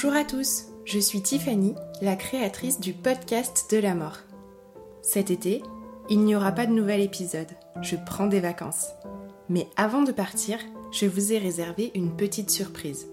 Bonjour 0.00 0.16
à 0.16 0.22
tous, 0.22 0.66
je 0.84 1.00
suis 1.00 1.22
Tiffany, 1.22 1.74
la 2.02 2.14
créatrice 2.14 2.78
du 2.78 2.92
podcast 2.92 3.66
de 3.72 3.78
la 3.78 3.96
mort. 3.96 4.18
Cet 5.02 5.28
été, 5.28 5.60
il 6.08 6.20
n'y 6.20 6.36
aura 6.36 6.52
pas 6.52 6.66
de 6.66 6.72
nouvel 6.72 7.00
épisode, 7.00 7.48
je 7.82 7.96
prends 8.06 8.28
des 8.28 8.38
vacances. 8.38 8.90
Mais 9.48 9.66
avant 9.76 10.02
de 10.02 10.12
partir, 10.12 10.60
je 10.92 11.06
vous 11.06 11.32
ai 11.32 11.38
réservé 11.38 11.90
une 11.96 12.14
petite 12.14 12.50
surprise. 12.50 13.08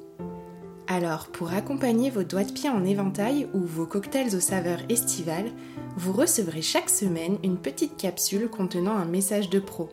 Alors, 0.86 1.30
pour 1.30 1.54
accompagner 1.54 2.12
vos 2.12 2.22
doigts 2.22 2.44
de 2.44 2.52
pied 2.52 2.70
en 2.70 2.86
éventail 2.86 3.48
ou 3.56 3.62
vos 3.62 3.88
cocktails 3.88 4.36
aux 4.36 4.40
saveurs 4.40 4.84
estivales, 4.88 5.50
vous 5.98 6.14
recevrez 6.14 6.62
chaque 6.62 6.92
semaine 6.92 7.40
une 7.44 7.58
petite 7.58 7.98
capsule 7.98 8.48
contenant 8.48 8.96
un 8.96 9.06
message 9.06 9.50
de 9.50 9.60
pro. 9.60 9.90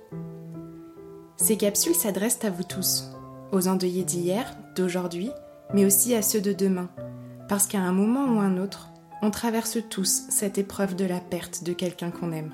Ces 1.38 1.56
capsules 1.56 1.94
s'adressent 1.94 2.44
à 2.44 2.50
vous 2.50 2.64
tous, 2.64 3.04
aux 3.50 3.66
endeuillés 3.66 4.04
d'hier, 4.04 4.54
d'aujourd'hui 4.76 5.30
mais 5.74 5.84
aussi 5.84 6.14
à 6.14 6.22
ceux 6.22 6.40
de 6.40 6.52
demain, 6.52 6.88
parce 7.48 7.66
qu'à 7.66 7.80
un 7.80 7.92
moment 7.92 8.26
ou 8.26 8.40
un 8.40 8.58
autre, 8.58 8.90
on 9.22 9.30
traverse 9.30 9.78
tous 9.88 10.24
cette 10.28 10.58
épreuve 10.58 10.96
de 10.96 11.04
la 11.04 11.20
perte 11.20 11.64
de 11.64 11.72
quelqu'un 11.72 12.10
qu'on 12.10 12.32
aime. 12.32 12.52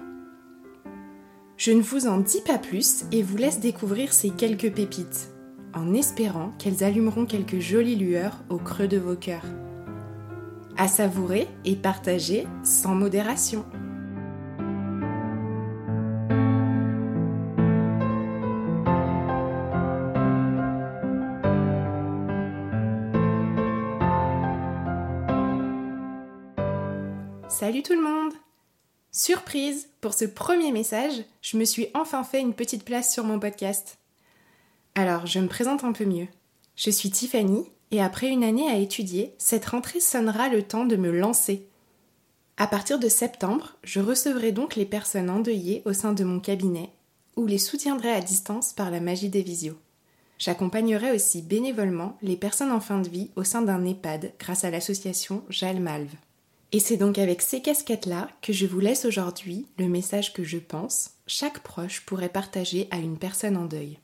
Je 1.56 1.72
ne 1.72 1.80
vous 1.80 2.06
en 2.06 2.18
dis 2.18 2.40
pas 2.42 2.58
plus 2.58 3.04
et 3.10 3.22
vous 3.22 3.36
laisse 3.36 3.58
découvrir 3.58 4.12
ces 4.12 4.30
quelques 4.30 4.72
pépites, 4.72 5.30
en 5.74 5.92
espérant 5.94 6.52
qu'elles 6.58 6.84
allumeront 6.84 7.26
quelques 7.26 7.58
jolies 7.58 7.96
lueurs 7.96 8.44
au 8.48 8.58
creux 8.58 8.86
de 8.86 8.98
vos 8.98 9.16
cœurs. 9.16 9.46
À 10.76 10.86
savourer 10.86 11.48
et 11.64 11.74
partager 11.74 12.46
sans 12.62 12.94
modération. 12.94 13.64
Salut 27.48 27.82
tout 27.82 27.94
le 27.94 28.02
monde 28.02 28.34
Surprise 29.10 29.88
Pour 30.02 30.12
ce 30.12 30.26
premier 30.26 30.70
message, 30.70 31.24
je 31.40 31.56
me 31.56 31.64
suis 31.64 31.88
enfin 31.94 32.22
fait 32.22 32.42
une 32.42 32.52
petite 32.52 32.84
place 32.84 33.10
sur 33.10 33.24
mon 33.24 33.40
podcast. 33.40 33.96
Alors, 34.94 35.24
je 35.24 35.40
me 35.40 35.48
présente 35.48 35.82
un 35.82 35.92
peu 35.92 36.04
mieux. 36.04 36.28
Je 36.76 36.90
suis 36.90 37.10
Tiffany 37.10 37.64
et 37.90 38.02
après 38.02 38.28
une 38.28 38.44
année 38.44 38.68
à 38.68 38.76
étudier, 38.76 39.34
cette 39.38 39.64
rentrée 39.64 40.00
sonnera 40.00 40.50
le 40.50 40.62
temps 40.62 40.84
de 40.84 40.96
me 40.96 41.10
lancer. 41.10 41.66
À 42.58 42.66
partir 42.66 42.98
de 42.98 43.08
septembre, 43.08 43.76
je 43.82 44.00
recevrai 44.00 44.52
donc 44.52 44.76
les 44.76 44.86
personnes 44.86 45.30
endeuillées 45.30 45.80
au 45.86 45.94
sein 45.94 46.12
de 46.12 46.24
mon 46.24 46.40
cabinet 46.40 46.90
ou 47.36 47.46
les 47.46 47.56
soutiendrai 47.56 48.12
à 48.12 48.20
distance 48.20 48.74
par 48.74 48.90
la 48.90 49.00
magie 49.00 49.30
des 49.30 49.42
visios. 49.42 49.78
J'accompagnerai 50.38 51.12
aussi 51.12 51.40
bénévolement 51.40 52.18
les 52.20 52.36
personnes 52.36 52.72
en 52.72 52.80
fin 52.80 53.00
de 53.00 53.08
vie 53.08 53.30
au 53.36 53.42
sein 53.42 53.62
d'un 53.62 53.86
EHPAD 53.86 54.34
grâce 54.38 54.64
à 54.64 54.70
l'association 54.70 55.42
Jalmalve. 55.48 56.14
Et 56.70 56.80
c'est 56.80 56.98
donc 56.98 57.16
avec 57.16 57.40
ces 57.40 57.62
casquettes-là 57.62 58.28
que 58.42 58.52
je 58.52 58.66
vous 58.66 58.80
laisse 58.80 59.06
aujourd'hui 59.06 59.66
le 59.78 59.88
message 59.88 60.34
que 60.34 60.44
je 60.44 60.58
pense 60.58 61.12
chaque 61.26 61.60
proche 61.60 62.02
pourrait 62.04 62.28
partager 62.28 62.88
à 62.90 62.98
une 62.98 63.18
personne 63.18 63.56
en 63.56 63.64
deuil. 63.64 63.98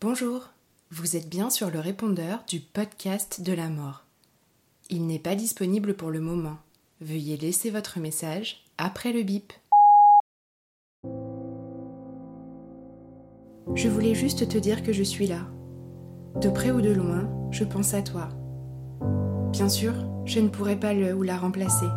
Bonjour, 0.00 0.50
vous 0.90 1.16
êtes 1.16 1.28
bien 1.28 1.50
sur 1.50 1.70
le 1.70 1.80
répondeur 1.80 2.44
du 2.46 2.60
podcast 2.60 3.40
de 3.40 3.52
la 3.52 3.68
mort. 3.68 4.04
Il 4.88 5.06
n'est 5.06 5.18
pas 5.18 5.34
disponible 5.34 5.94
pour 5.94 6.10
le 6.10 6.20
moment. 6.20 6.58
Veuillez 7.04 7.36
laisser 7.36 7.70
votre 7.70 7.98
message 7.98 8.62
après 8.78 9.12
le 9.12 9.24
bip. 9.24 9.52
Je 13.74 13.88
voulais 13.88 14.14
juste 14.14 14.48
te 14.48 14.56
dire 14.56 14.84
que 14.84 14.92
je 14.92 15.02
suis 15.02 15.26
là. 15.26 15.48
De 16.40 16.48
près 16.48 16.70
ou 16.70 16.80
de 16.80 16.92
loin, 16.92 17.28
je 17.50 17.64
pense 17.64 17.92
à 17.94 18.02
toi. 18.02 18.28
Bien 19.50 19.68
sûr, 19.68 19.94
je 20.26 20.38
ne 20.38 20.46
pourrai 20.46 20.78
pas 20.78 20.94
le 20.94 21.12
ou 21.12 21.24
la 21.24 21.36
remplacer, 21.36 21.88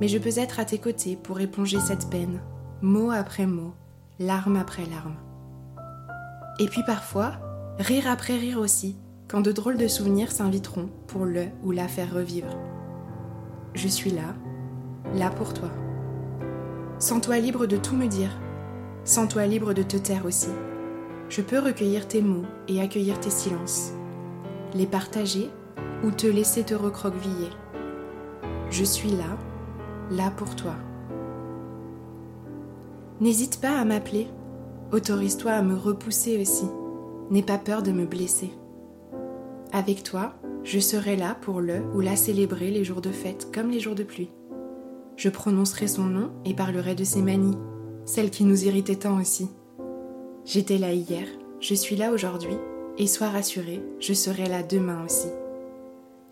mais 0.00 0.06
je 0.06 0.18
peux 0.18 0.38
être 0.38 0.60
à 0.60 0.64
tes 0.64 0.78
côtés 0.78 1.16
pour 1.16 1.40
éponger 1.40 1.80
cette 1.80 2.08
peine, 2.08 2.40
mot 2.82 3.10
après 3.10 3.46
mot, 3.46 3.74
larme 4.20 4.54
après 4.54 4.86
larme. 4.86 5.16
Et 6.60 6.66
puis 6.66 6.84
parfois, 6.86 7.32
rire 7.80 8.08
après 8.08 8.36
rire 8.36 8.60
aussi, 8.60 8.94
quand 9.26 9.40
de 9.40 9.50
drôles 9.50 9.76
de 9.76 9.88
souvenirs 9.88 10.30
s'inviteront 10.30 10.88
pour 11.08 11.24
le 11.24 11.46
ou 11.64 11.72
la 11.72 11.88
faire 11.88 12.14
revivre 12.14 12.56
je 13.76 13.88
suis 13.88 14.10
là, 14.10 14.34
là 15.14 15.30
pour 15.30 15.52
toi. 15.52 15.68
Sens-toi 16.98 17.38
libre 17.38 17.66
de 17.66 17.76
tout 17.76 17.94
me 17.94 18.06
dire. 18.06 18.30
Sens-toi 19.04 19.46
libre 19.46 19.74
de 19.74 19.82
te 19.82 19.96
taire 19.96 20.24
aussi. 20.24 20.48
Je 21.28 21.42
peux 21.42 21.58
recueillir 21.58 22.08
tes 22.08 22.22
mots 22.22 22.46
et 22.68 22.80
accueillir 22.80 23.20
tes 23.20 23.30
silences. 23.30 23.92
Les 24.74 24.86
partager 24.86 25.50
ou 26.02 26.10
te 26.10 26.26
laisser 26.26 26.64
te 26.64 26.74
recroqueviller. 26.74 27.50
Je 28.70 28.84
suis 28.84 29.10
là, 29.10 29.36
là 30.10 30.32
pour 30.36 30.56
toi. 30.56 30.74
N'hésite 33.20 33.60
pas 33.60 33.78
à 33.78 33.84
m'appeler. 33.84 34.28
Autorise-toi 34.92 35.52
à 35.52 35.62
me 35.62 35.74
repousser 35.74 36.40
aussi. 36.40 36.66
N'aie 37.30 37.42
pas 37.42 37.58
peur 37.58 37.82
de 37.82 37.92
me 37.92 38.06
blesser. 38.06 38.52
Avec 39.72 40.02
toi, 40.02 40.32
je 40.66 40.80
serai 40.80 41.14
là 41.14 41.36
pour 41.40 41.60
le 41.60 41.80
ou 41.94 42.00
la 42.00 42.16
célébrer 42.16 42.72
les 42.72 42.82
jours 42.82 43.00
de 43.00 43.12
fête 43.12 43.52
comme 43.54 43.70
les 43.70 43.78
jours 43.78 43.94
de 43.94 44.02
pluie. 44.02 44.30
Je 45.16 45.28
prononcerai 45.28 45.86
son 45.86 46.02
nom 46.02 46.32
et 46.44 46.54
parlerai 46.54 46.96
de 46.96 47.04
ses 47.04 47.22
manies, 47.22 47.56
celles 48.04 48.30
qui 48.30 48.42
nous 48.42 48.64
irritaient 48.64 48.96
tant 48.96 49.20
aussi. 49.20 49.48
J'étais 50.44 50.78
là 50.78 50.92
hier, 50.92 51.26
je 51.60 51.74
suis 51.74 51.94
là 51.94 52.10
aujourd'hui, 52.10 52.56
et 52.98 53.06
sois 53.06 53.28
rassuré, 53.28 53.80
je 54.00 54.12
serai 54.12 54.48
là 54.48 54.64
demain 54.64 55.04
aussi. 55.04 55.28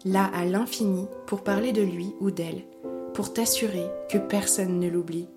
Là 0.05 0.29
à 0.35 0.45
l'infini 0.45 1.07
pour 1.27 1.45
parler 1.45 1.71
de 1.71 1.83
lui 1.83 2.13
ou 2.21 2.33
d'elle, 2.33 2.65
pour 3.15 3.33
t'assurer 3.33 3.87
que 4.11 4.19
personne 4.19 4.81
ne 4.81 4.89
l'oublie. 4.89 5.29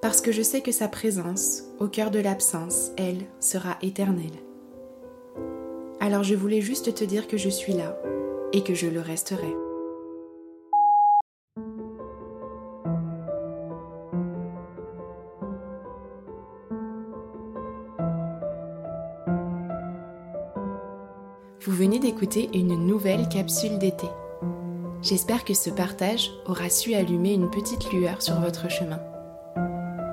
Parce 0.00 0.20
que 0.20 0.30
je 0.30 0.42
sais 0.42 0.60
que 0.60 0.70
sa 0.70 0.86
présence, 0.86 1.64
au 1.80 1.88
cœur 1.88 2.12
de 2.12 2.20
l'absence, 2.20 2.92
elle, 2.96 3.24
sera 3.40 3.76
éternelle. 3.82 4.47
Alors 6.08 6.24
je 6.24 6.34
voulais 6.34 6.62
juste 6.62 6.94
te 6.94 7.04
dire 7.04 7.28
que 7.28 7.36
je 7.36 7.50
suis 7.50 7.74
là 7.74 7.94
et 8.54 8.62
que 8.62 8.74
je 8.74 8.86
le 8.86 9.02
resterai. 9.02 9.54
Vous 21.60 21.72
venez 21.72 21.98
d'écouter 21.98 22.48
une 22.54 22.86
nouvelle 22.86 23.28
capsule 23.28 23.78
d'été. 23.78 24.06
J'espère 25.02 25.44
que 25.44 25.52
ce 25.52 25.68
partage 25.68 26.30
aura 26.46 26.70
su 26.70 26.94
allumer 26.94 27.34
une 27.34 27.50
petite 27.50 27.92
lueur 27.92 28.22
sur 28.22 28.40
votre 28.40 28.70
chemin. 28.70 29.02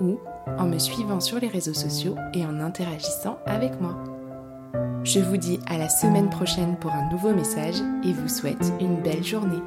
ou 0.00 0.18
en 0.58 0.66
me 0.66 0.78
suivant 0.78 1.20
sur 1.20 1.38
les 1.40 1.48
réseaux 1.48 1.74
sociaux 1.74 2.16
et 2.34 2.44
en 2.44 2.60
interagissant 2.60 3.38
avec 3.46 3.80
moi. 3.80 3.96
Je 5.04 5.20
vous 5.20 5.36
dis 5.36 5.60
à 5.66 5.78
la 5.78 5.88
semaine 5.88 6.28
prochaine 6.28 6.76
pour 6.78 6.92
un 6.92 7.08
nouveau 7.10 7.32
message 7.32 7.76
et 8.04 8.12
vous 8.12 8.28
souhaite 8.28 8.72
une 8.80 9.00
belle 9.00 9.24
journée. 9.24 9.62